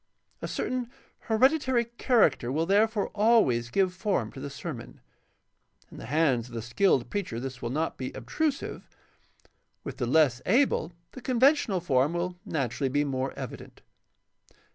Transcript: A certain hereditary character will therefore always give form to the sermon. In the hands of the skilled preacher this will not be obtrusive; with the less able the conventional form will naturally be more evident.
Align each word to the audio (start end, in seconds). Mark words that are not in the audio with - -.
A 0.41 0.47
certain 0.47 0.89
hereditary 1.29 1.85
character 1.85 2.51
will 2.51 2.65
therefore 2.65 3.09
always 3.09 3.69
give 3.69 3.93
form 3.93 4.31
to 4.31 4.39
the 4.39 4.49
sermon. 4.49 4.99
In 5.91 5.97
the 5.99 6.07
hands 6.07 6.47
of 6.47 6.55
the 6.55 6.61
skilled 6.63 7.11
preacher 7.11 7.39
this 7.39 7.61
will 7.61 7.69
not 7.69 7.99
be 7.99 8.11
obtrusive; 8.13 8.89
with 9.83 9.97
the 9.97 10.07
less 10.07 10.41
able 10.47 10.91
the 11.11 11.21
conventional 11.21 11.81
form 11.81 12.13
will 12.13 12.35
naturally 12.47 12.89
be 12.89 13.03
more 13.03 13.31
evident. 13.33 13.83